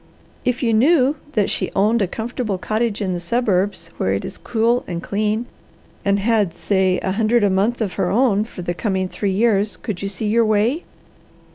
[0.43, 4.39] "If you knew that she owned a comfortable cottage in the suburbs, where it is
[4.39, 5.45] cool and clean,
[6.03, 9.77] and had, say a hundred a month of her own for the coming three years,
[9.77, 10.85] could you see your way?"